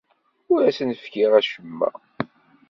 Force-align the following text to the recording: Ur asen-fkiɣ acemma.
Ur 0.53 0.61
asen-fkiɣ 0.69 1.31
acemma. 1.39 1.89